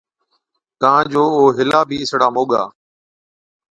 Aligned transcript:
ڪان 0.81 1.03
جو 1.11 1.23
او 1.37 1.43
هِلا 1.57 1.81
بِي 1.87 1.95
ڪهِين 1.97 2.01
اِسڙا 2.05 2.27
موڳا۔ 2.35 2.63